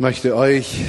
[0.00, 0.84] möchte euch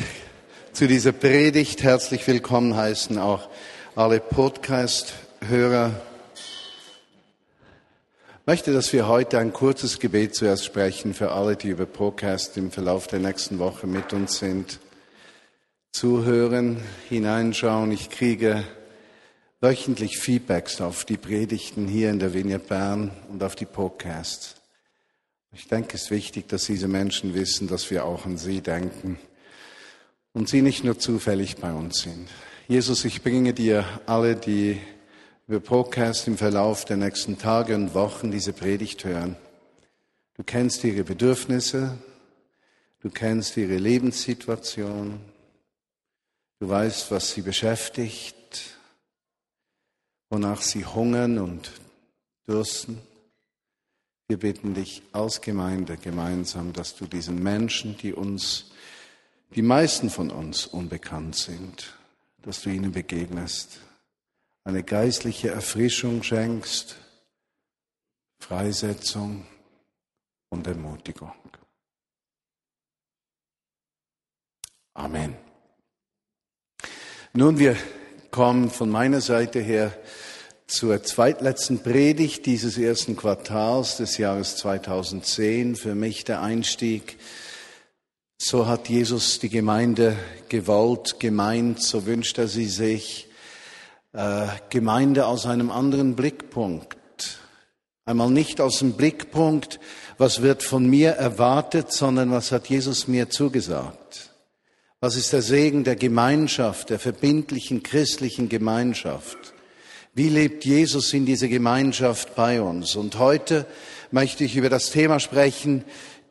[0.71, 3.50] zu dieser Predigt herzlich willkommen heißen, auch
[3.96, 6.00] alle Podcast-Hörer.
[6.36, 12.56] Ich möchte, dass wir heute ein kurzes Gebet zuerst sprechen für alle, die über Podcast
[12.58, 14.77] im Verlauf der nächsten Woche mit uns sind.
[15.91, 16.80] Zuhören,
[17.10, 17.91] hineinschauen.
[17.91, 18.64] Ich kriege
[19.60, 24.59] wöchentlich Feedbacks auf die Predigten hier in der Vignette Bern und auf die Podcasts.
[25.52, 29.18] Ich denke, es ist wichtig, dass diese Menschen wissen, dass wir auch an sie denken
[30.33, 32.29] und sie nicht nur zufällig bei uns sind.
[32.67, 34.79] Jesus, ich bringe dir alle, die
[35.47, 39.35] über Podcast im Verlauf der nächsten Tage und Wochen diese Predigt hören.
[40.35, 41.97] Du kennst ihre Bedürfnisse,
[42.99, 45.19] du kennst ihre Lebenssituation,
[46.59, 48.77] du weißt, was sie beschäftigt,
[50.29, 51.71] wonach sie hungern und
[52.47, 53.02] dürsten.
[54.29, 58.69] Wir bitten dich aus Gemeinde gemeinsam, dass du diesen Menschen, die uns,
[59.55, 61.97] die meisten von uns unbekannt sind,
[62.44, 63.80] dass du ihnen begegnest,
[64.66, 66.97] eine geistliche Erfrischung schenkst,
[68.38, 69.47] Freisetzung
[70.50, 71.33] und Ermutigung.
[74.94, 75.35] Amen.
[77.33, 77.75] Nun, wir
[78.30, 79.97] kommen von meiner Seite her
[80.70, 85.75] zur zweitletzten Predigt dieses ersten Quartals des Jahres 2010.
[85.75, 87.17] Für mich der Einstieg.
[88.38, 90.16] So hat Jesus die Gemeinde
[90.47, 93.28] gewollt, gemeint, so wünscht er sie sich.
[94.14, 96.97] Äh, Gemeinde aus einem anderen Blickpunkt.
[98.06, 99.80] Einmal nicht aus dem Blickpunkt,
[100.20, 104.36] was wird von mir erwartet, sondern was hat Jesus mir zugesagt.
[105.00, 109.56] Was ist der Segen der Gemeinschaft, der verbindlichen christlichen Gemeinschaft?
[110.15, 112.95] Wie lebt Jesus in dieser Gemeinschaft bei uns?
[112.95, 113.67] Und heute
[114.09, 115.83] möchte ich über das Thema sprechen,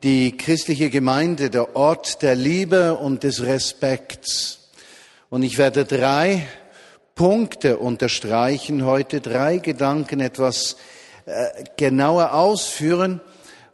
[0.03, 4.69] die christliche Gemeinde, der Ort der Liebe und des Respekts.
[5.29, 6.45] Und ich werde drei
[7.15, 10.75] Punkte unterstreichen heute, drei Gedanken etwas
[11.25, 13.21] äh, genauer ausführen.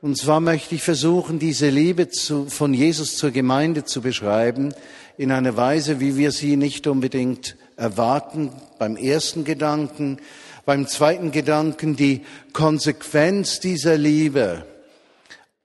[0.03, 4.71] Und zwar möchte ich versuchen, diese Liebe zu, von Jesus zur Gemeinde zu beschreiben
[5.17, 10.19] in einer Weise, wie wir sie nicht unbedingt erwarten beim ersten Gedanken,
[10.65, 12.21] beim zweiten Gedanken die
[12.53, 14.65] Konsequenz dieser Liebe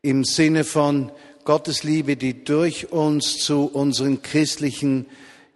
[0.03, 1.10] im Sinne von
[1.44, 5.06] Gottes Liebe, die durch uns zu unseren christlichen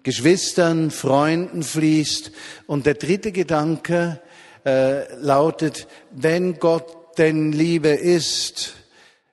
[0.02, 2.30] Geschwistern, Freunden fließt.
[2.66, 4.20] Und der dritte Gedanke
[4.64, 8.74] äh, lautet, wenn Gott denn Liebe ist,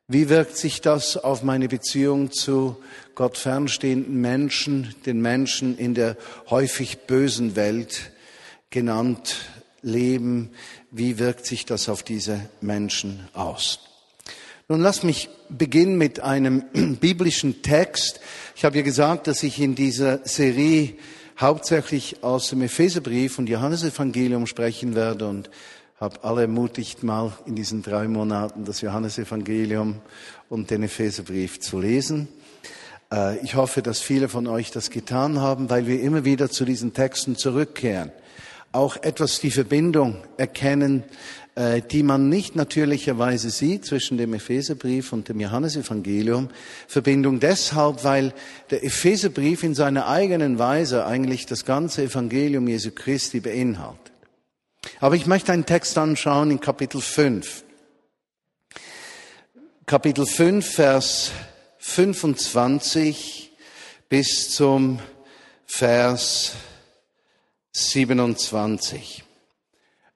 [0.07, 2.77] wie wirkt sich das auf meine Beziehung zu
[3.15, 6.17] Gott fernstehenden Menschen, den Menschen in der
[6.49, 8.11] häufig bösen Welt
[8.69, 9.35] genannt
[9.81, 10.51] leben?
[10.91, 13.79] Wie wirkt sich das auf diese Menschen aus?
[14.67, 16.63] Nun lass mich beginnen mit einem
[16.99, 18.21] biblischen Text.
[18.55, 20.95] Ich habe ja gesagt, dass ich in dieser Serie
[21.37, 25.49] hauptsächlich aus dem Epheserbrief und Johannesevangelium sprechen werde und
[25.99, 30.01] habe alle ermutigt, mal in diesen drei Monaten das Johannesevangelium
[30.49, 32.27] und den Epheserbrief zu lesen.
[33.11, 36.65] Äh, ich hoffe, dass viele von euch das getan haben, weil wir immer wieder zu
[36.65, 38.11] diesen Texten zurückkehren.
[38.71, 41.03] Auch etwas die Verbindung erkennen,
[41.55, 46.49] äh, die man nicht natürlicherweise sieht zwischen dem Epheserbrief und dem Johannesevangelium.
[46.87, 48.33] Verbindung deshalb, weil
[48.69, 54.13] der Epheserbrief in seiner eigenen Weise eigentlich das ganze Evangelium Jesu Christi beinhaltet.
[54.99, 57.65] Aber ich möchte einen Text anschauen in Kapitel 5.
[59.85, 61.31] Kapitel 5, Vers
[61.83, 63.51] 25
[64.07, 64.99] bis zum
[65.65, 66.53] Vers
[67.73, 69.23] 27.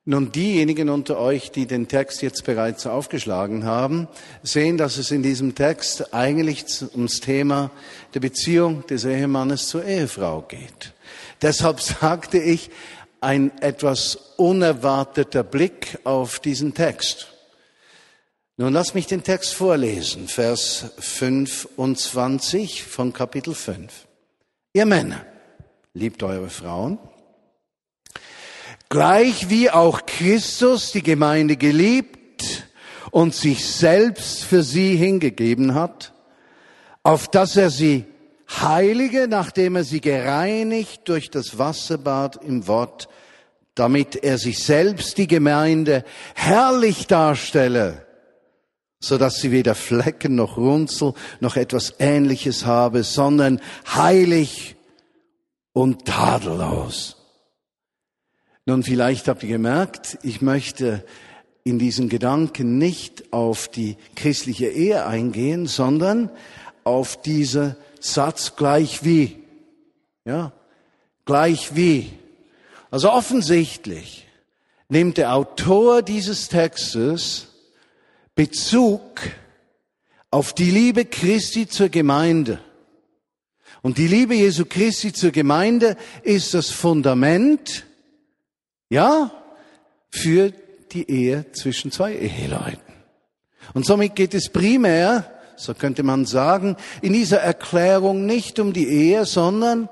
[0.06, 4.08] Nun, diejenigen unter euch, die den Text jetzt bereits aufgeschlagen haben,
[4.44, 7.72] sehen, dass es in diesem Text eigentlich ums Thema
[8.14, 10.94] der Beziehung des Ehemannes zur Ehefrau geht.
[11.42, 12.70] Deshalb sagte ich,
[13.22, 17.35] ein etwas unerwarteter Blick auf diesen Text.
[18.58, 23.92] Nun lass mich den Text vorlesen, Vers 25 von Kapitel 5.
[24.72, 25.26] Ihr Männer,
[25.94, 26.98] liebt eure Frauen,
[28.88, 32.66] gleich wie auch Christus die Gemeinde geliebt
[33.12, 36.14] und sich selbst für sie hingegeben hat,
[37.04, 38.06] auf dass er sie
[38.50, 43.10] heilige, nachdem er sie gereinigt durch das Wasserbad im Wort
[43.76, 48.05] damit er sich selbst die Gemeinde herrlich darstelle,
[49.00, 54.76] so dass sie weder Flecken noch Runzel noch etwas Ähnliches habe, sondern heilig
[55.74, 57.18] und tadellos.
[58.66, 61.06] Nun, vielleicht habt ihr gemerkt, ich möchte
[61.64, 66.32] in diesen Gedanken nicht auf die christliche Ehe eingehen, sondern
[66.84, 69.44] auf diese Satz gleich wie.
[70.26, 70.54] Ja,
[71.26, 72.14] gleich wie.
[72.90, 74.28] Also offensichtlich
[74.90, 77.48] nimmt der Autor dieses Textes
[78.36, 79.22] Bezug
[80.30, 82.60] auf die Liebe Christi zur Gemeinde.
[83.82, 87.86] Und die Liebe Jesu Christi zur Gemeinde ist das Fundament,
[88.90, 89.32] ja,
[90.10, 90.52] für
[90.92, 92.94] die Ehe zwischen zwei Eheleuten.
[93.74, 98.88] Und somit geht es primär, so könnte man sagen, in dieser Erklärung nicht um die
[98.88, 99.90] Ehe, sondern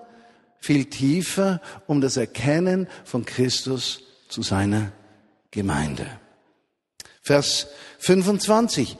[0.60, 4.92] viel tiefer um das Erkennen von Christus zu seiner
[5.51, 6.07] Gemeinde.
[7.22, 7.68] Vers
[8.03, 8.97] 25.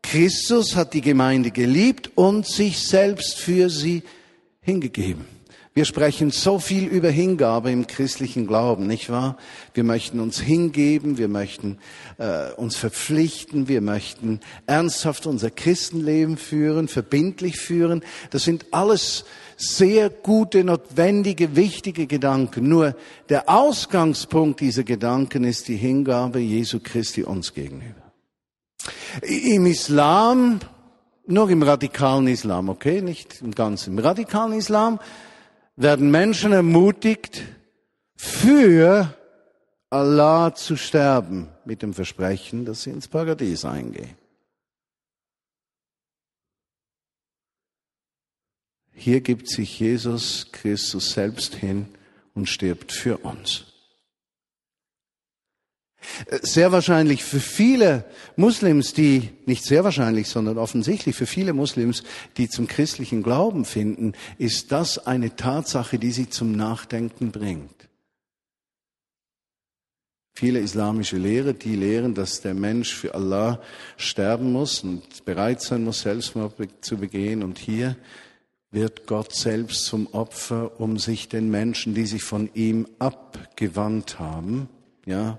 [0.00, 4.04] Christus hat die Gemeinde geliebt und sich selbst für sie
[4.60, 5.24] hingegeben.
[5.76, 9.36] Wir sprechen so viel über Hingabe im christlichen Glauben, nicht wahr?
[9.72, 11.78] Wir möchten uns hingeben, wir möchten
[12.18, 18.04] äh, uns verpflichten, wir möchten ernsthaft unser Christenleben führen, verbindlich führen.
[18.30, 19.24] Das sind alles
[19.56, 22.68] sehr gute, notwendige, wichtige Gedanken.
[22.68, 22.94] Nur
[23.28, 28.03] der Ausgangspunkt dieser Gedanken ist die Hingabe Jesu Christi uns gegenüber.
[29.22, 30.60] Im Islam,
[31.26, 35.00] nur im radikalen Islam, okay, nicht im ganzen, im radikalen Islam
[35.76, 37.42] werden Menschen ermutigt,
[38.16, 39.14] für
[39.90, 44.16] Allah zu sterben, mit dem Versprechen, dass sie ins Paradies eingehen.
[48.92, 51.88] Hier gibt sich Jesus Christus selbst hin
[52.34, 53.73] und stirbt für uns.
[56.42, 58.04] Sehr wahrscheinlich für viele
[58.36, 62.02] Muslims, die, nicht sehr wahrscheinlich, sondern offensichtlich für viele Muslims,
[62.36, 67.88] die zum christlichen Glauben finden, ist das eine Tatsache, die sie zum Nachdenken bringt.
[70.36, 73.60] Viele islamische Lehrer, die lehren, dass der Mensch für Allah
[73.96, 77.44] sterben muss und bereit sein muss, Selbstmord zu begehen.
[77.44, 77.96] Und hier
[78.72, 84.68] wird Gott selbst zum Opfer, um sich den Menschen, die sich von ihm abgewandt haben,
[85.06, 85.38] ja,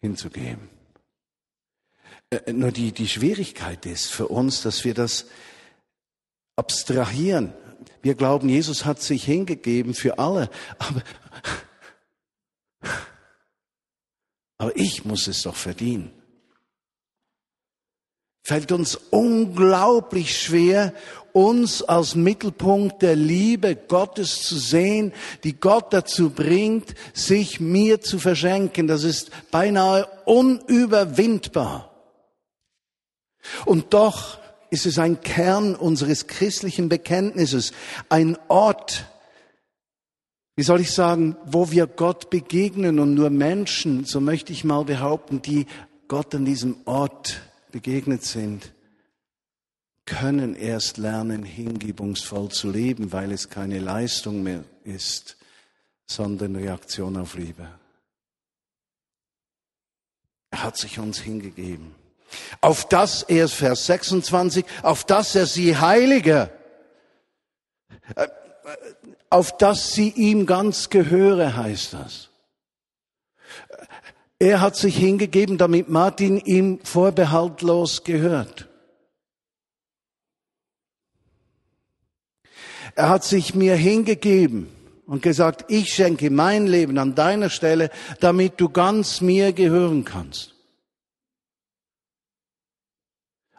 [0.00, 0.68] hinzugeben.
[2.30, 5.26] Äh, nur die, die Schwierigkeit ist für uns, dass wir das
[6.56, 7.52] abstrahieren.
[8.02, 11.02] Wir glauben, Jesus hat sich hingegeben für alle, aber,
[14.58, 16.17] aber ich muss es doch verdienen.
[18.48, 20.94] Fällt uns unglaublich schwer,
[21.34, 25.12] uns als Mittelpunkt der Liebe Gottes zu sehen,
[25.44, 28.86] die Gott dazu bringt, sich mir zu verschenken.
[28.86, 31.94] Das ist beinahe unüberwindbar.
[33.66, 34.38] Und doch
[34.70, 37.72] ist es ein Kern unseres christlichen Bekenntnisses,
[38.08, 39.04] ein Ort,
[40.56, 44.84] wie soll ich sagen, wo wir Gott begegnen und nur Menschen, so möchte ich mal
[44.86, 45.66] behaupten, die
[46.08, 48.72] Gott an diesem Ort begegnet sind,
[50.04, 55.36] können erst lernen, hingebungsvoll zu leben, weil es keine Leistung mehr ist,
[56.06, 57.68] sondern Reaktion auf Liebe.
[60.50, 61.94] Er hat sich uns hingegeben.
[62.60, 66.50] Auf das er, Vers 26, auf das er sie heilige,
[68.16, 68.28] äh,
[69.30, 72.27] auf das sie ihm ganz gehöre, heißt das.
[74.38, 78.68] Er hat sich hingegeben, damit Martin ihm vorbehaltlos gehört.
[82.94, 84.68] Er hat sich mir hingegeben
[85.06, 90.54] und gesagt, ich schenke mein Leben an deiner Stelle, damit du ganz mir gehören kannst.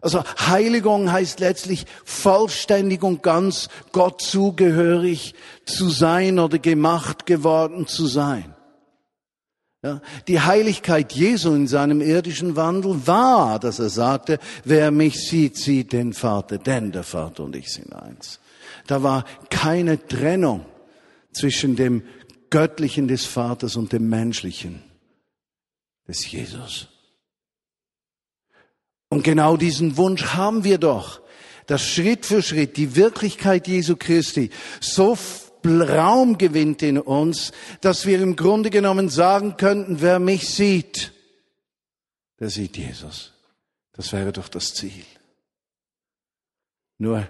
[0.01, 8.07] Also Heiligung heißt letztlich vollständig und ganz Gott zugehörig zu sein oder gemacht geworden zu
[8.07, 8.55] sein.
[9.81, 15.55] Ja, die Heiligkeit Jesu in seinem irdischen Wandel war, dass er sagte, wer mich sieht,
[15.55, 18.39] sieht den Vater, denn der Vater und ich sind eins.
[18.87, 20.65] Da war keine Trennung
[21.31, 22.03] zwischen dem
[22.49, 24.83] Göttlichen des Vaters und dem Menschlichen
[26.07, 26.89] des Jesus.
[29.09, 31.21] Und genau diesen Wunsch haben wir doch,
[31.67, 34.49] dass Schritt für Schritt die Wirklichkeit Jesu Christi
[34.81, 35.15] so
[35.65, 37.51] Raum gewinnt in uns,
[37.81, 41.13] dass wir im Grunde genommen sagen könnten, wer mich sieht,
[42.39, 43.33] der sieht Jesus.
[43.93, 45.03] Das wäre doch das Ziel.
[46.97, 47.27] Nur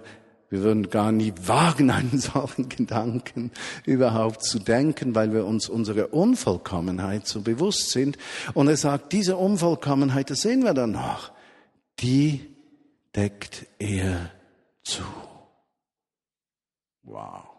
[0.50, 3.52] wir würden gar nie wagen, einen solchen Gedanken
[3.86, 8.18] überhaupt zu denken, weil wir uns unserer Unvollkommenheit so bewusst sind.
[8.54, 11.32] Und er sagt, diese Unvollkommenheit, das sehen wir dann noch,
[12.00, 12.56] die
[13.16, 14.32] deckt er
[14.84, 15.04] zu.
[17.04, 17.59] Wow.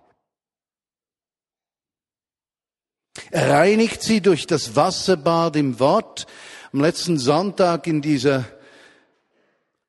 [3.33, 6.27] Er reinigt sie durch das Wasserbad im Wort.
[6.73, 8.45] Am letzten Sonntag in dieser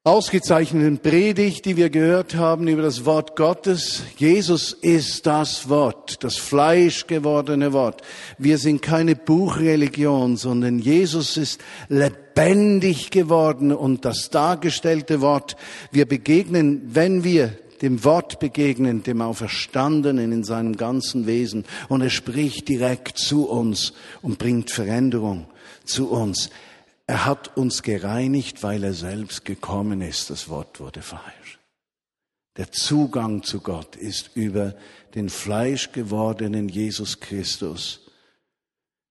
[0.04, 4.04] ausgezeichneten Predigt, die wir gehört haben über das Wort Gottes.
[4.18, 8.04] Jesus ist das Wort, das Fleisch gewordene Wort.
[8.38, 15.56] Wir sind keine Buchreligion, sondern Jesus ist lebendig geworden und das dargestellte Wort.
[15.92, 21.66] Wir begegnen, wenn wir dem Wort begegnen, dem Auferstandenen in seinem ganzen Wesen.
[21.90, 25.48] Und er spricht direkt zu uns und bringt Veränderung
[25.84, 26.50] zu uns.
[27.08, 30.30] Er hat uns gereinigt, weil er selbst gekommen ist.
[30.30, 31.60] Das Wort wurde Fleisch.
[32.58, 34.76] Der Zugang zu Gott ist über
[35.16, 38.02] den fleischgewordenen Jesus Christus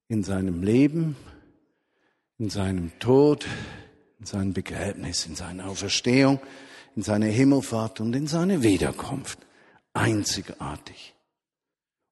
[0.09, 1.17] in seinem Leben,
[2.39, 3.47] in seinem Tod,
[4.19, 6.39] in seinem Begräbnis, in seiner Auferstehung
[6.97, 9.39] in seine Himmelfahrt und in seine Wiederkunft.
[9.93, 11.15] Einzigartig.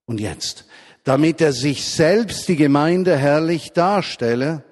[0.07, 0.65] Und jetzt,
[1.05, 4.65] damit er sich selbst die Gemeinde herrlich darstelle,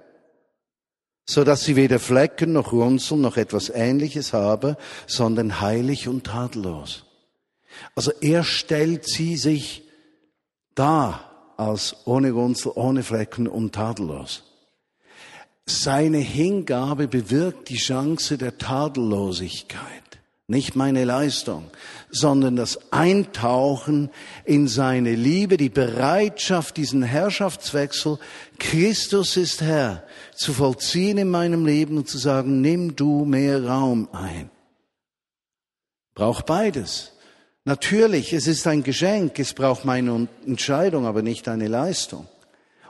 [1.28, 7.04] so dass sie weder Flecken noch Runzeln noch etwas Ähnliches habe, sondern heilig und tadellos.
[7.94, 9.82] Also er stellt sie sich
[10.74, 14.45] da als ohne Runzel, ohne Flecken und tadellos.
[15.68, 19.82] Seine Hingabe bewirkt die Chance der Tadellosigkeit.
[20.48, 21.64] Nicht meine Leistung,
[22.08, 24.10] sondern das Eintauchen
[24.44, 28.20] in seine Liebe, die Bereitschaft, diesen Herrschaftswechsel,
[28.60, 30.04] Christus ist Herr,
[30.36, 34.50] zu vollziehen in meinem Leben und zu sagen, nimm du mehr Raum ein.
[36.14, 37.12] Braucht beides.
[37.64, 42.28] Natürlich, es ist ein Geschenk, es braucht meine Entscheidung, aber nicht eine Leistung.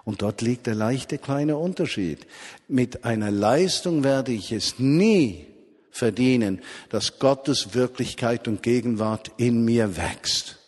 [0.07, 2.29] Und dort liegt der leichte kleine Unterschied.
[2.69, 5.47] Mit einer Leistung werde ich es nie
[5.91, 10.59] verdienen, dass Gottes Wirklichkeit und Gegenwart in mir wächst.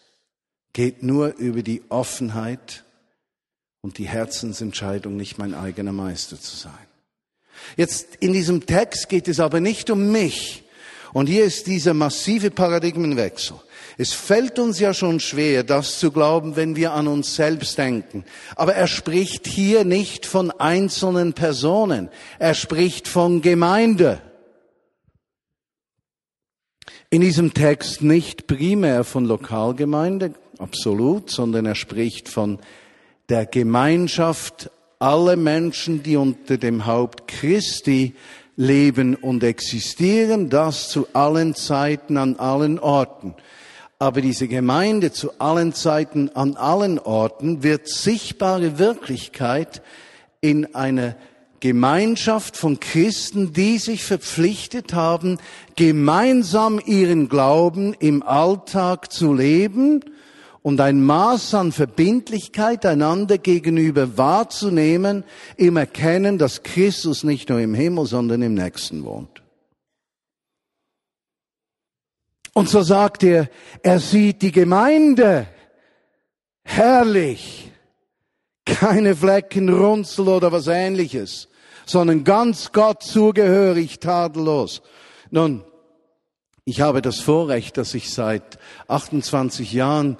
[0.72, 2.82] Geht nur über die Offenheit
[3.80, 6.74] und die Herzensentscheidung, nicht mein eigener Meister zu sein.
[7.76, 10.64] Jetzt in diesem Text geht es aber nicht um mich.
[11.12, 13.56] Und hier ist dieser massive Paradigmenwechsel.
[14.00, 18.24] Es fällt uns ja schon schwer, das zu glauben, wenn wir an uns selbst denken.
[18.54, 22.08] Aber er spricht hier nicht von einzelnen Personen.
[22.38, 24.22] Er spricht von Gemeinde.
[27.10, 32.60] In diesem Text nicht primär von Lokalgemeinde, absolut, sondern er spricht von
[33.28, 38.14] der Gemeinschaft aller Menschen, die unter dem Haupt Christi
[38.54, 43.34] leben und existieren, das zu allen Zeiten an allen Orten.
[44.00, 49.82] Aber diese Gemeinde zu allen Zeiten an allen Orten wird sichtbare Wirklichkeit
[50.40, 51.16] in einer
[51.58, 55.38] Gemeinschaft von Christen, die sich verpflichtet haben,
[55.74, 60.04] gemeinsam ihren Glauben im Alltag zu leben
[60.62, 65.24] und ein Maß an Verbindlichkeit einander gegenüber wahrzunehmen,
[65.56, 69.42] im Erkennen, dass Christus nicht nur im Himmel, sondern im Nächsten wohnt.
[72.58, 73.48] Und so sagt er,
[73.84, 75.46] er sieht die Gemeinde
[76.64, 77.70] herrlich,
[78.64, 81.46] keine Flecken, Runzel oder was ähnliches,
[81.86, 84.82] sondern ganz Gott zugehörig, tadellos.
[85.30, 85.62] Nun,
[86.64, 90.16] ich habe das Vorrecht, dass ich seit 28 Jahren,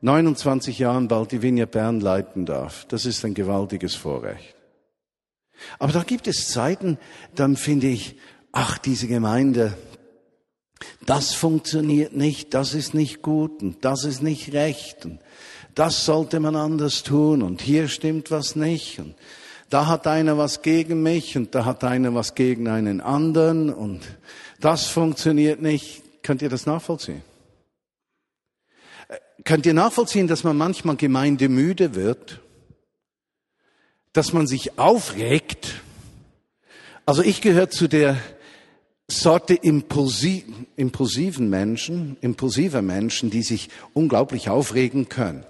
[0.00, 2.84] 29 Jahren bald die Vinja Bern leiten darf.
[2.84, 4.54] Das ist ein gewaltiges Vorrecht.
[5.80, 6.98] Aber da gibt es Zeiten,
[7.34, 8.14] dann finde ich,
[8.52, 9.76] ach, diese Gemeinde,
[11.06, 15.18] das funktioniert nicht, das ist nicht gut und das ist nicht recht und
[15.74, 19.14] das sollte man anders tun und hier stimmt was nicht und
[19.70, 24.02] da hat einer was gegen mich und da hat einer was gegen einen anderen und
[24.60, 26.02] das funktioniert nicht.
[26.22, 27.22] Könnt ihr das nachvollziehen?
[29.08, 32.40] Äh, könnt ihr nachvollziehen, dass man manchmal gemeindemüde wird?
[34.12, 35.80] Dass man sich aufregt?
[37.06, 38.18] Also ich gehöre zu der
[39.10, 45.44] Sorte impulsiven Menschen, impulsiver Menschen, die sich unglaublich aufregen können.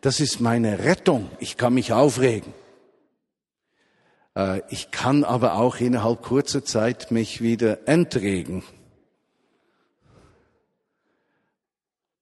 [0.00, 1.30] Das ist meine Rettung.
[1.38, 2.52] Ich kann mich aufregen.
[4.36, 8.62] Äh, ich kann aber auch innerhalb kurzer Zeit mich wieder entregen.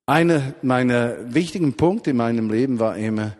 [0.06, 3.36] Einer meiner wichtigen Punkte in meinem Leben war immer,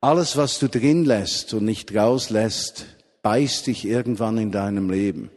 [0.00, 2.86] alles, was du drin lässt und nicht rauslässt,
[3.22, 5.30] beißt dich irgendwann in deinem Leben.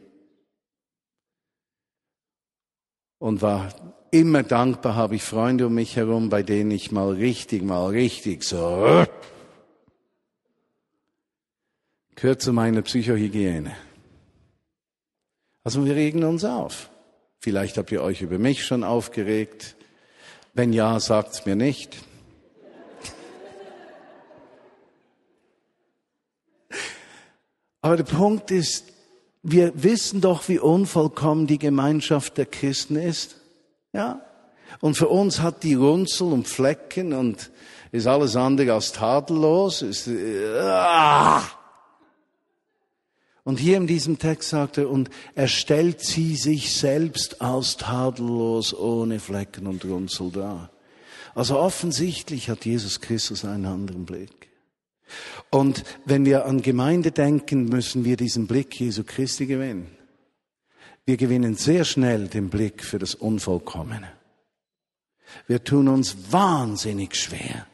[3.21, 3.69] Und war
[4.11, 8.43] immer dankbar, habe ich Freunde um mich herum, bei denen ich mal richtig, mal richtig
[8.43, 9.05] so
[12.21, 13.75] gehört zu meiner Psychohygiene.
[15.63, 16.91] Also wir regen uns auf.
[17.39, 19.75] Vielleicht habt ihr euch über mich schon aufgeregt.
[20.53, 21.97] Wenn ja, sagt's mir nicht.
[27.81, 28.93] Aber der Punkt ist,
[29.43, 33.37] wir wissen doch, wie unvollkommen die Gemeinschaft der Christen ist.
[33.93, 34.21] Ja?
[34.79, 37.51] Und für uns hat die Runzel und Flecken und
[37.91, 39.81] ist alles andere als tadellos.
[39.81, 41.43] Ist, ah!
[43.43, 48.73] Und hier in diesem Text sagt er, und er stellt sie sich selbst als tadellos,
[48.73, 50.69] ohne Flecken und Runzel dar.
[51.33, 54.40] Also offensichtlich hat Jesus Christus einen anderen Blick.
[55.49, 59.87] Und wenn wir an Gemeinde denken, müssen wir diesen Blick Jesu Christi gewinnen.
[61.05, 64.07] Wir gewinnen sehr schnell den Blick für das Unvollkommene.
[65.47, 67.65] Wir tun uns wahnsinnig schwer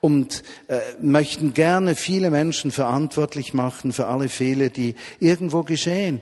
[0.00, 6.20] und äh, möchten gerne viele Menschen verantwortlich machen für alle Fehler, die irgendwo geschehen.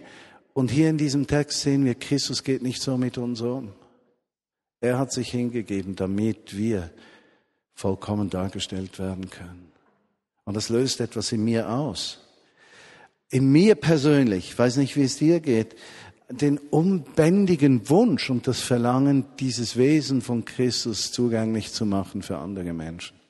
[0.53, 3.73] Und hier in diesem Text sehen wir, Christus geht nicht so mit uns um.
[4.81, 6.91] Er hat sich hingegeben, damit wir
[7.75, 9.70] vollkommen dargestellt werden können.
[10.45, 12.19] Und das löst etwas in mir aus.
[13.31, 15.77] In mir persönlich, ich weiß nicht, wie es dir geht,
[16.29, 22.73] den unbändigen Wunsch und das Verlangen, dieses Wesen von Christus zugänglich zu machen für andere
[22.73, 23.21] Menschen.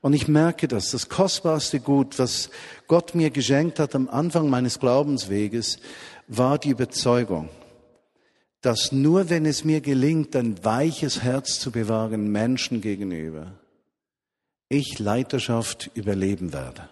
[0.00, 2.50] Und ich merke das, das kostbarste Gut, was
[2.86, 5.78] Gott mir geschenkt hat am Anfang meines Glaubensweges,
[6.28, 7.48] war die Überzeugung,
[8.60, 13.52] dass nur wenn es mir gelingt, ein weiches Herz zu bewahren Menschen gegenüber,
[14.68, 16.88] ich Leiterschaft überleben werde.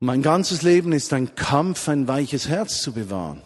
[0.00, 3.42] Mein ganzes Leben ist ein Kampf, ein weiches Herz zu bewahren.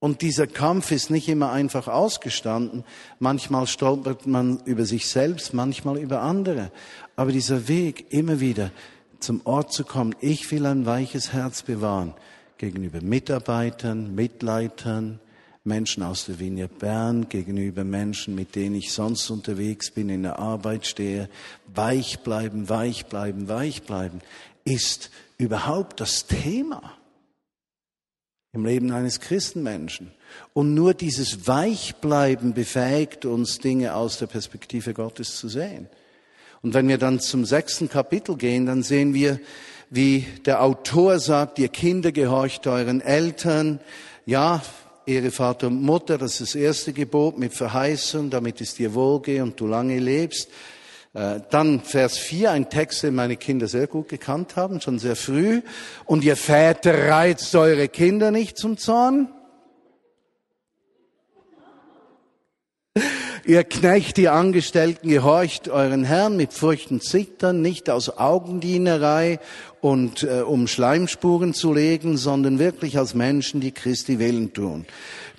[0.00, 2.84] Und dieser Kampf ist nicht immer einfach ausgestanden.
[3.20, 6.70] Manchmal stolpert man über sich selbst, manchmal über andere.
[7.16, 8.70] Aber dieser Weg, immer wieder
[9.18, 12.12] zum Ort zu kommen, ich will ein weiches Herz bewahren
[12.58, 15.20] gegenüber Mitarbeitern, Mitleitern,
[15.64, 20.38] Menschen aus der Vinie Bern, gegenüber Menschen, mit denen ich sonst unterwegs bin, in der
[20.38, 21.28] Arbeit stehe.
[21.74, 24.20] Weich bleiben, weich bleiben, weich bleiben
[24.64, 26.94] ist überhaupt das Thema
[28.52, 30.12] im Leben eines Christenmenschen.
[30.52, 35.88] Und nur dieses Weichbleiben befähigt uns, Dinge aus der Perspektive Gottes zu sehen.
[36.62, 39.38] Und wenn wir dann zum sechsten Kapitel gehen, dann sehen wir,
[39.90, 43.80] wie der Autor sagt, ihr Kinder gehorcht euren Eltern.
[44.24, 44.62] Ja,
[45.06, 49.42] Ehre Vater und Mutter, das ist das erste Gebot mit Verheißung, damit es dir wohlgehe
[49.42, 50.48] und du lange lebst.
[51.12, 55.14] Äh, dann Vers 4, ein Text, den meine Kinder sehr gut gekannt haben, schon sehr
[55.14, 55.60] früh.
[56.06, 59.28] Und ihr Väter reizt eure Kinder nicht zum Zorn.
[63.46, 69.38] Ihr Knecht, ihr Angestellten, gehorcht euren Herrn mit Furcht und Zittern, nicht aus Augendienerei
[69.82, 74.86] und äh, um Schleimspuren zu legen, sondern wirklich als Menschen, die Christi Willen tun.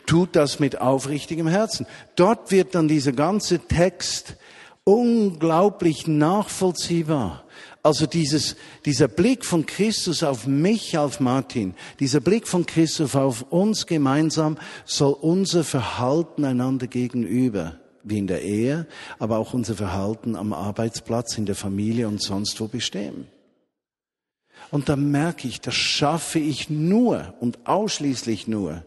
[0.05, 1.87] Tut das mit aufrichtigem Herzen.
[2.15, 4.35] Dort wird dann dieser ganze Text
[4.83, 7.43] unglaublich nachvollziehbar.
[7.81, 13.51] Also dieses, dieser Blick von Christus auf mich, auf Martin, dieser Blick von Christus auf
[13.51, 18.87] uns gemeinsam soll unser Verhalten einander gegenüber, wie in der Ehe,
[19.19, 23.27] aber auch unser Verhalten am Arbeitsplatz, in der Familie und sonst wo bestimmen.
[24.71, 28.85] Und da merke ich, das schaffe ich nur und ausschließlich nur,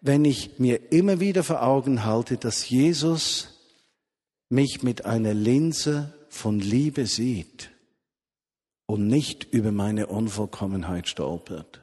[0.00, 3.60] wenn ich mir immer wieder vor Augen halte, dass Jesus
[4.48, 7.70] mich mit einer Linse von Liebe sieht
[8.86, 11.80] und nicht über meine Unvollkommenheit stolpert.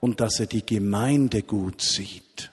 [0.00, 2.50] Und dass er die Gemeinde gut sieht.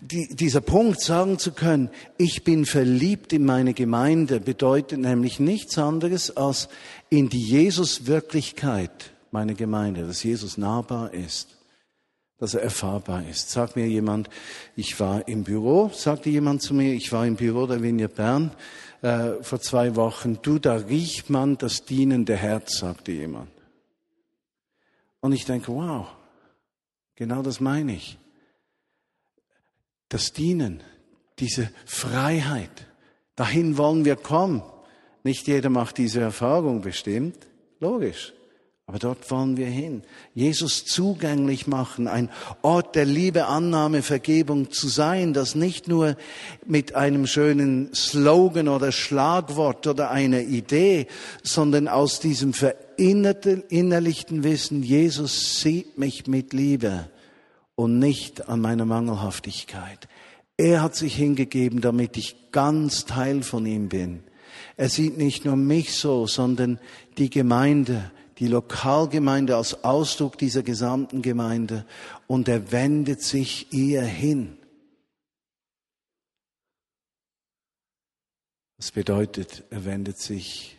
[0.00, 5.78] Die, dieser Punkt sagen zu können, ich bin verliebt in meine Gemeinde, bedeutet nämlich nichts
[5.78, 6.68] anderes als
[7.10, 11.54] in die Jesus-Wirklichkeit meiner Gemeinde, dass Jesus nahbar ist
[12.38, 13.50] dass er erfahrbar ist.
[13.50, 14.28] Sagt mir jemand,
[14.76, 18.50] ich war im Büro, sagte jemand zu mir, ich war im Büro der Vinie Bern
[19.02, 23.50] äh, vor zwei Wochen, du, da riecht man das dienende Herz, sagte jemand.
[25.20, 26.06] Und ich denke, wow,
[27.14, 28.18] genau das meine ich.
[30.14, 30.80] Das Dienen,
[31.40, 32.86] diese Freiheit,
[33.34, 34.62] dahin wollen wir kommen.
[35.24, 37.48] Nicht jeder macht diese Erfahrung bestimmt,
[37.80, 38.32] logisch.
[38.86, 40.02] Aber dort wollen wir hin.
[40.32, 42.30] Jesus zugänglich machen, ein
[42.62, 46.16] Ort der Liebe, Annahme, Vergebung zu sein, das nicht nur
[46.64, 51.08] mit einem schönen Slogan oder Schlagwort oder einer Idee,
[51.42, 57.08] sondern aus diesem verinnerlichten Wissen, Jesus sieht mich mit Liebe
[57.76, 60.08] und nicht an meiner Mangelhaftigkeit.
[60.56, 64.22] Er hat sich hingegeben, damit ich ganz Teil von ihm bin.
[64.76, 66.78] Er sieht nicht nur mich so, sondern
[67.18, 71.84] die Gemeinde, die Lokalgemeinde als Ausdruck dieser gesamten Gemeinde
[72.26, 74.58] und er wendet sich ihr hin.
[78.76, 80.76] Das bedeutet, er wendet sich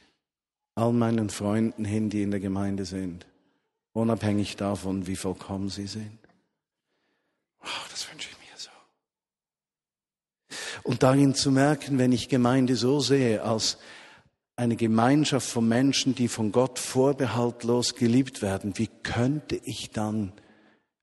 [0.75, 3.25] all meinen Freunden hin, die in der Gemeinde sind,
[3.93, 6.25] unabhängig davon, wie vollkommen sie sind.
[7.65, 8.69] Oh, das wünsche ich mir so.
[10.84, 13.78] Und darin zu merken, wenn ich Gemeinde so sehe, als
[14.56, 20.32] eine Gemeinschaft von Menschen, die von Gott vorbehaltlos geliebt werden, wie könnte ich dann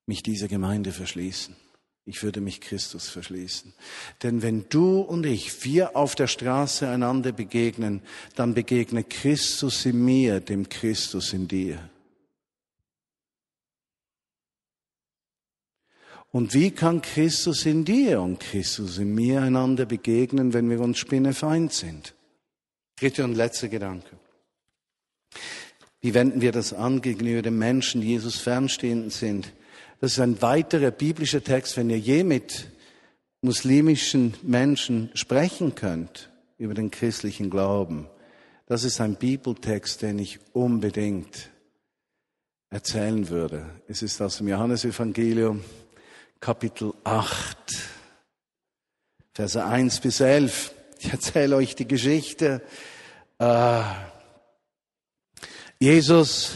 [0.07, 1.57] mich dieser Gemeinde verschließen?
[2.05, 3.75] Ich würde mich Christus verschließen.
[4.23, 8.03] Denn wenn du und ich, wir auf der Straße einander begegnen,
[8.35, 11.79] dann begegnet Christus in mir, dem Christus in dir.
[16.33, 20.99] Und wie kann Christus in dir und Christus in mir einander begegnen, wenn wir uns
[20.99, 22.15] spinnefeind sind?
[22.97, 24.17] Dritter und letzter Gedanke.
[26.01, 29.53] Wie wenden wir das an gegenüber den Menschen, die Jesus fernstehend sind?
[30.01, 32.67] Das ist ein weiterer biblischer Text, wenn ihr je mit
[33.43, 38.09] muslimischen Menschen sprechen könnt über den christlichen Glauben.
[38.67, 41.51] Das ist ein Bibeltext, den ich unbedingt
[42.71, 43.67] erzählen würde.
[43.87, 45.63] Es ist aus dem Johannesevangelium,
[46.43, 47.57] Kapitel 8,
[49.33, 50.75] Verse 1 bis 11.
[50.99, 52.61] Ich erzähle euch die Geschichte.
[53.39, 53.83] Äh,
[55.79, 56.55] Jesus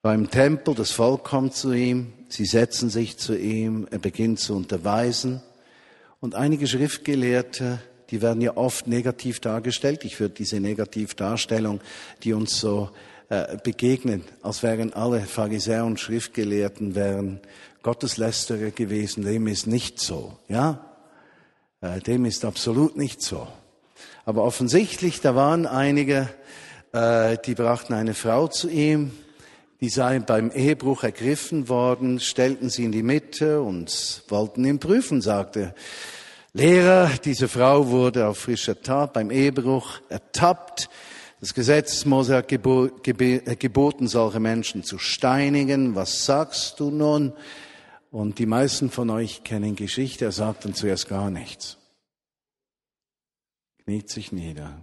[0.00, 4.56] Beim Tempel, das Volk kommt zu ihm, sie setzen sich zu ihm, er beginnt zu
[4.56, 5.42] unterweisen.
[6.18, 10.06] Und einige Schriftgelehrte, die werden ja oft negativ dargestellt.
[10.06, 11.82] Ich würde diese Negativdarstellung,
[12.22, 12.90] die uns so
[13.32, 17.40] äh, begegnen, als wären alle Pharisäer und Schriftgelehrten wären
[17.82, 19.24] Gotteslästerer gewesen.
[19.24, 20.84] Dem ist nicht so, ja?
[21.80, 23.48] Äh, dem ist absolut nicht so.
[24.26, 26.28] Aber offensichtlich, da waren einige,
[26.92, 29.12] äh, die brachten eine Frau zu ihm,
[29.80, 35.22] die seien beim Ehebruch ergriffen worden, stellten sie in die Mitte und wollten ihn prüfen,
[35.22, 35.74] sagte
[36.52, 40.90] Lehrer, diese Frau wurde auf frischer Tat beim Ehebruch ertappt.
[41.42, 45.96] Das Gesetz Mose hat äh, geboten, solche Menschen zu steinigen.
[45.96, 47.32] Was sagst du nun?
[48.12, 50.24] Und die meisten von euch kennen Geschichte.
[50.24, 51.78] Er sagt dann zuerst gar nichts.
[53.82, 54.80] Kniet sich nieder.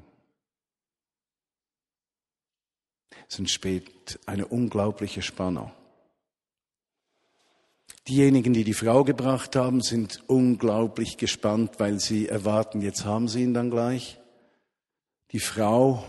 [3.30, 5.72] Es entsteht eine unglaubliche Spannung.
[8.10, 13.44] Diejenigen, die die Frau gebracht haben, sind unglaublich gespannt, weil sie erwarten, jetzt haben sie
[13.44, 14.20] ihn dann gleich.
[15.32, 16.04] Die Frau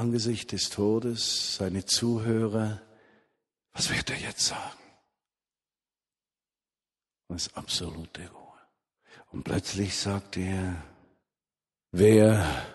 [0.00, 2.80] angesichts des Todes, seine Zuhörer,
[3.72, 4.78] was wird er jetzt sagen?
[7.28, 8.60] Und es ist absolute Ruhe.
[9.30, 10.82] Und plötzlich sagt er,
[11.92, 12.66] wer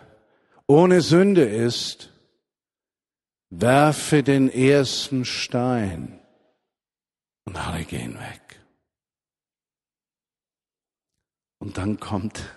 [0.68, 2.14] ohne Sünde ist,
[3.50, 6.22] werfe den ersten Stein
[7.46, 8.62] und alle gehen weg.
[11.60, 12.56] Und dann kommt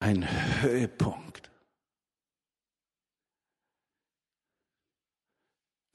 [0.00, 0.26] ein
[0.62, 1.27] Höhepunkt.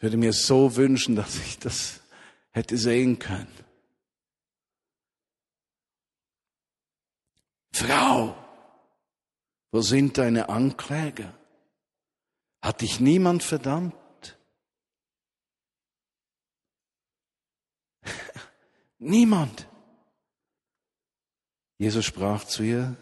[0.03, 2.01] Ich würde mir so wünschen, dass ich das
[2.51, 3.47] hätte sehen können.
[7.71, 8.35] Frau,
[9.71, 11.33] wo sind deine Ankläger?
[12.61, 13.95] Hat dich niemand verdammt?
[18.99, 19.69] niemand.
[21.77, 22.97] Jesus sprach zu ihr,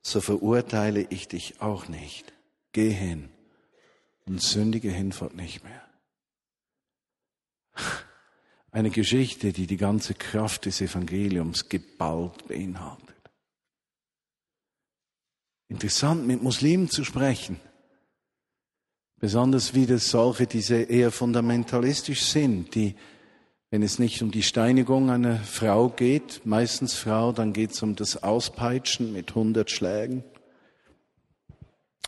[0.00, 2.32] so verurteile ich dich auch nicht.
[2.70, 3.32] Geh hin
[4.26, 5.85] und sündige hinfort nicht mehr.
[8.70, 13.16] Eine Geschichte, die die ganze Kraft des Evangeliums geballt beinhaltet.
[15.68, 17.58] Interessant, mit Muslimen zu sprechen.
[19.18, 22.94] Besonders wie das solche, die eher fundamentalistisch sind, die,
[23.70, 27.96] wenn es nicht um die Steinigung einer Frau geht, meistens Frau, dann geht es um
[27.96, 30.22] das Auspeitschen mit hundert Schlägen.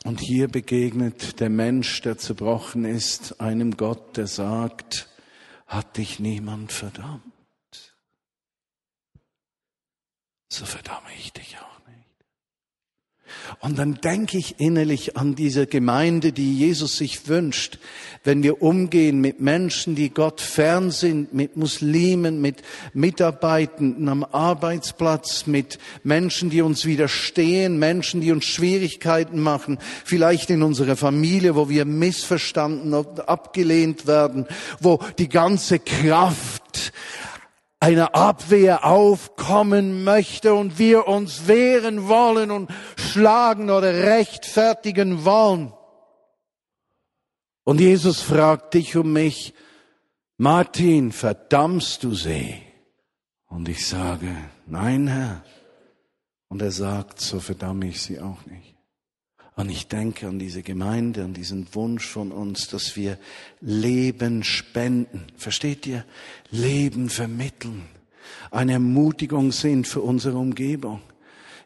[0.05, 5.09] Und hier begegnet der Mensch, der zerbrochen ist, einem Gott, der sagt,
[5.69, 7.23] hat dich niemand verdammt.
[10.51, 11.79] So verdamme ich dich auch.
[13.61, 17.79] Und dann denke ich innerlich an diese Gemeinde, die Jesus sich wünscht,
[18.25, 22.63] wenn wir umgehen mit Menschen, die Gott fern sind, mit Muslimen, mit
[22.93, 30.63] Mitarbeitenden am Arbeitsplatz, mit Menschen, die uns widerstehen, Menschen, die uns Schwierigkeiten machen, vielleicht in
[30.63, 34.47] unserer Familie, wo wir missverstanden und abgelehnt werden,
[34.81, 36.93] wo die ganze Kraft
[37.81, 45.73] eine Abwehr aufkommen möchte und wir uns wehren wollen und schlagen oder rechtfertigen wollen.
[47.65, 49.55] Und Jesus fragt dich und mich,
[50.39, 52.63] Martin, verdammst du sie?
[53.47, 54.35] Und ich sage,
[54.67, 55.45] nein, Herr.
[56.49, 58.68] Und er sagt, so verdamme ich sie auch nicht.
[59.59, 63.19] Und ich denke an diese Gemeinde, an diesen Wunsch von uns, dass wir
[63.61, 65.25] Leben spenden.
[65.37, 66.05] Versteht ihr?
[66.53, 67.83] Leben vermitteln.
[68.53, 71.01] Eine Ermutigung sind für unsere Umgebung.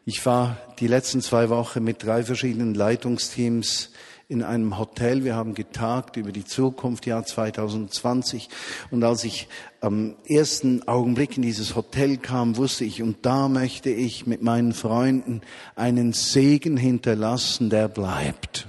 [0.05, 3.91] Ich war die letzten zwei Wochen mit drei verschiedenen Leitungsteams
[4.33, 5.23] in einem Hotel.
[5.23, 8.49] Wir haben getagt über die Zukunft, Jahr 2020.
[8.91, 9.47] Und als ich
[9.79, 14.73] am ersten Augenblick in dieses Hotel kam, wusste ich, und da möchte ich mit meinen
[14.73, 15.41] Freunden
[15.75, 18.67] einen Segen hinterlassen, der bleibt.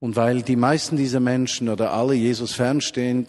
[0.00, 3.28] Und weil die meisten dieser Menschen oder alle Jesus fernstehend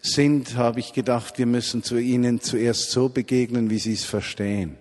[0.00, 4.76] sind, habe ich gedacht, wir müssen zu ihnen zuerst so begegnen, wie sie es verstehen.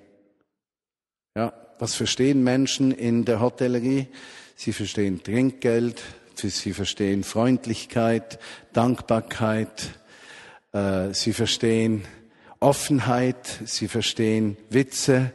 [1.36, 4.08] Ja, was verstehen Menschen in der Hotellerie?
[4.64, 6.02] Sie verstehen Trinkgeld,
[6.36, 8.40] sie verstehen Freundlichkeit,
[8.72, 9.90] Dankbarkeit,
[10.72, 12.06] äh, sie verstehen
[12.62, 15.34] Offenheit, sie verstehen Witze,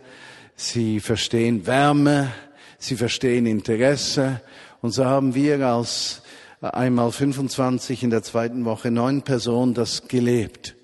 [0.56, 2.32] sie verstehen Wärme,
[2.78, 4.40] sie verstehen Interesse.
[4.80, 6.22] Und so haben wir als
[6.62, 10.74] einmal 25 in der zweiten Woche neun Personen das gelebt.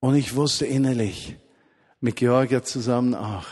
[0.00, 1.36] Und ich wusste innerlich,
[2.00, 3.46] mit Georgia zusammen auch,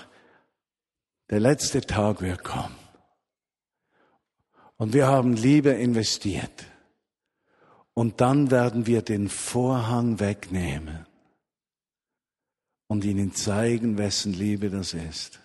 [1.31, 2.78] der letzte Tag wird kommen.
[4.79, 6.65] Und wir haben Liebe investiert.
[7.95, 11.05] Und dann werden wir den Vorhang wegnehmen
[12.87, 15.41] und ihnen zeigen, wessen Liebe das ist.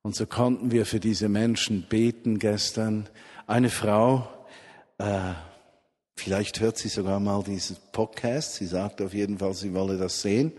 [0.00, 3.06] Und so konnten wir für diese Menschen beten gestern.
[3.46, 4.26] Eine Frau,
[4.96, 5.34] äh,
[6.16, 10.22] vielleicht hört sie sogar mal diesen Podcast, sie sagt auf jeden Fall, sie wolle das
[10.22, 10.52] sehen.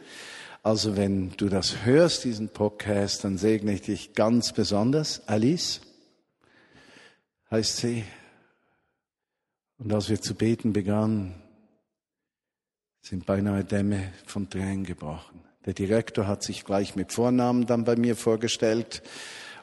[0.62, 5.28] Also wenn du das hörst, diesen Podcast, dann segne ich dich ganz besonders.
[5.28, 5.82] Alice
[7.52, 8.04] heißt sie.
[9.78, 11.36] Und als wir zu beten begannen,
[13.02, 15.42] sind beinahe Dämme von Tränen gebrochen.
[15.66, 19.02] Der Direktor hat sich gleich mit Vornamen dann bei mir vorgestellt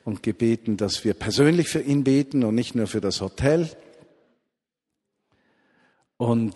[0.04, 3.70] und gebeten, dass wir persönlich für ihn beten und nicht nur für das Hotel.
[6.16, 6.54] Und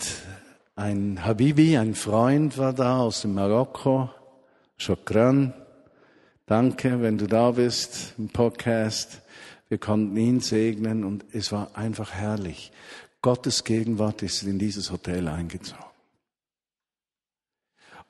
[0.76, 4.10] ein Habibi, ein Freund war da aus dem Marokko,
[4.76, 5.52] Shokran.
[6.46, 9.22] Danke, wenn du da bist im Podcast.
[9.68, 12.72] Wir konnten ihn segnen und es war einfach herrlich.
[13.20, 15.84] Gottes Gegenwart ist in dieses Hotel eingezogen.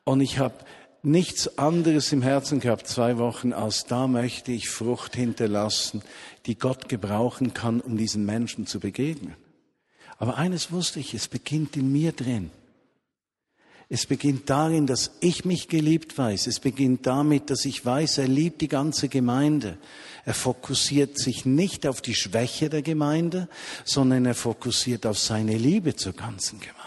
[0.05, 0.55] Und ich habe
[1.03, 6.03] nichts anderes im Herzen gehabt, zwei Wochen, als da möchte ich Frucht hinterlassen,
[6.47, 9.35] die Gott gebrauchen kann, um diesen Menschen zu begegnen.
[10.19, 12.51] Aber eines wusste ich, es beginnt in mir drin.
[13.89, 16.47] Es beginnt darin, dass ich mich geliebt weiß.
[16.47, 19.79] Es beginnt damit, dass ich weiß, er liebt die ganze Gemeinde.
[20.25, 23.49] Er fokussiert sich nicht auf die Schwäche der Gemeinde,
[23.85, 26.79] sondern er fokussiert auf seine Liebe zur ganzen Gemeinde.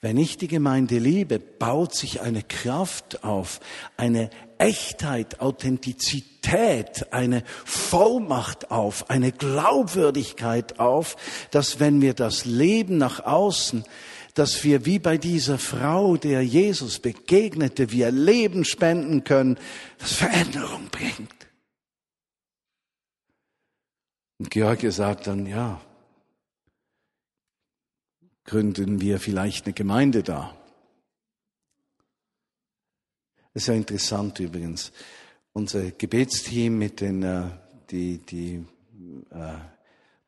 [0.00, 3.58] Wenn ich die Gemeinde liebe, baut sich eine Kraft auf,
[3.96, 11.16] eine Echtheit, Authentizität, eine Vollmacht auf, eine Glaubwürdigkeit auf,
[11.50, 13.84] dass wenn wir das Leben nach außen
[14.38, 19.58] dass wir wie bei dieser Frau, der Jesus begegnete, wir Leben spenden können,
[19.98, 21.37] das Veränderung bringt.
[24.38, 25.80] Und George sagt dann, ja,
[28.44, 30.56] gründen wir vielleicht eine Gemeinde da.
[33.52, 34.92] Das ist ja interessant übrigens.
[35.52, 37.50] Unser Gebetsteam mit den, äh,
[37.90, 38.64] die, die
[39.30, 39.54] äh,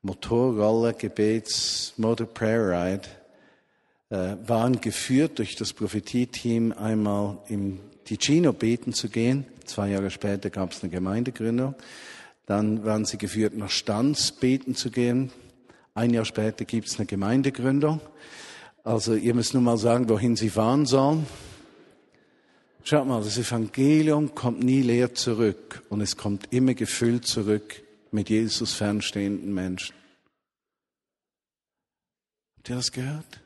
[0.02, 3.08] Motorroller Gebets Motor Prayer Ride,
[4.08, 9.46] äh, waren geführt durch das Prophetie-Team einmal im Ticino beten zu gehen.
[9.66, 11.74] Zwei Jahre später gab es eine Gemeindegründung.
[12.50, 15.30] Dann waren sie geführt nach Stanz beten zu gehen.
[15.94, 18.00] Ein Jahr später gibt es eine Gemeindegründung.
[18.82, 21.28] Also ihr müsst nur mal sagen, wohin sie fahren sollen.
[22.82, 28.30] Schaut mal, das Evangelium kommt nie leer zurück und es kommt immer gefüllt zurück mit
[28.30, 29.94] Jesus fernstehenden Menschen.
[32.56, 33.40] Habt ihr das gehört?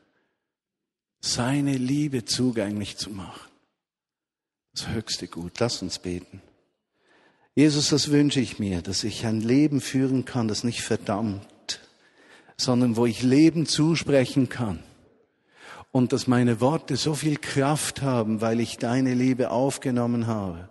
[1.21, 3.51] seine Liebe zugänglich zu machen.
[4.73, 5.59] Das höchste Gut.
[5.59, 6.41] Lass uns beten.
[7.55, 11.79] Jesus, das wünsche ich mir, dass ich ein Leben führen kann, das nicht verdammt,
[12.57, 14.83] sondern wo ich Leben zusprechen kann.
[15.93, 20.67] Und dass meine Worte so viel Kraft haben, weil ich deine Liebe aufgenommen habe,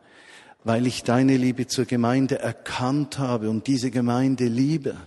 [0.62, 4.99] weil ich deine Liebe zur Gemeinde erkannt habe und diese Gemeinde liebe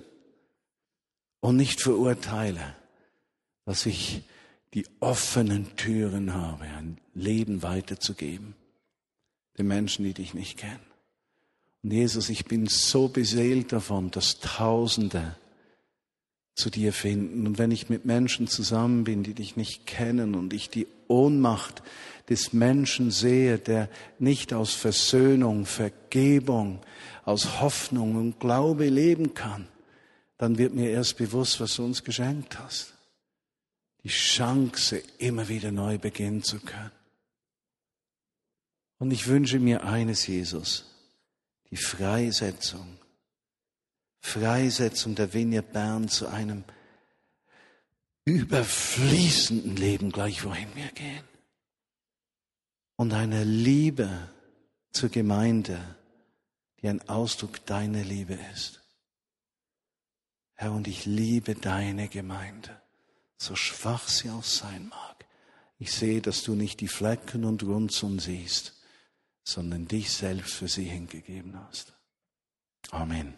[1.41, 2.75] und nicht verurteile,
[3.65, 4.23] dass ich
[4.73, 8.55] die offenen Türen habe, ein Leben weiterzugeben.
[9.59, 10.96] Den Menschen, die dich nicht kennen.
[11.83, 15.35] Und Jesus, ich bin so beseelt davon, dass Tausende
[16.55, 17.45] zu dir finden.
[17.45, 21.83] Und wenn ich mit Menschen zusammen bin, die dich nicht kennen und ich die Ohnmacht
[22.29, 26.81] des Menschen sehe, der nicht aus Versöhnung, Vergebung,
[27.23, 29.67] aus Hoffnung und Glaube leben kann,
[30.37, 32.93] dann wird mir erst bewusst, was du uns geschenkt hast.
[34.03, 36.91] Die Chance, immer wieder neu beginnen zu können.
[38.99, 40.85] Und ich wünsche mir eines, Jesus,
[41.71, 42.97] die Freisetzung.
[44.19, 46.63] Freisetzung der Vineyard Bern zu einem
[48.25, 51.23] überfließenden Leben, gleich wohin wir gehen.
[52.97, 54.29] Und eine Liebe
[54.91, 55.79] zur Gemeinde,
[56.81, 58.81] die ein Ausdruck deiner Liebe ist.
[60.55, 62.81] Herr, und ich liebe deine Gemeinde,
[63.37, 65.25] so schwach sie auch sein mag.
[65.77, 68.73] Ich sehe, dass du nicht die Flecken und Runzeln siehst,
[69.47, 71.93] sondern dich selbst für sie hingegeben hast.
[72.91, 73.33] Amen.